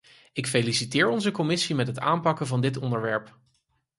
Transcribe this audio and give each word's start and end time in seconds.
Ik 0.33 0.47
feliciteer 0.47 1.09
onze 1.09 1.31
commissie 1.31 1.75
met 1.75 1.87
het 1.87 1.99
aanpakken 1.99 2.47
van 2.47 2.61
dit 2.61 2.77
onderwerp. 2.77 3.37